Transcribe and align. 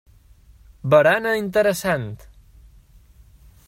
Barana 0.93 1.35
interessant. 1.43 2.09